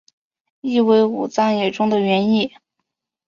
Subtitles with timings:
[0.61, 2.53] 意为武藏野中的原野。